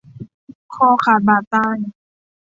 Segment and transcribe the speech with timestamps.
[0.75, 1.77] คอขาดบาดตาย